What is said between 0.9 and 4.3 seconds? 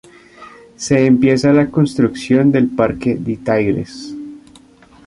empieza la construcción del parque Ditaires.